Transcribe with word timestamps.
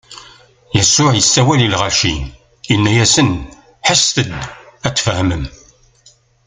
Yasuɛ 0.75 1.11
isawel 1.15 1.61
i 1.67 1.69
lɣaci, 1.73 2.15
inna-asen: 2.73 3.29
Ḥesset-d 3.87 4.31
tfehmem! 4.97 5.43